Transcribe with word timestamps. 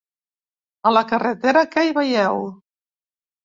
A 0.85 0.93
la 0.97 1.03
carretera, 1.11 1.65
què 1.77 1.87
hi 1.91 1.95
veieu? 2.01 2.43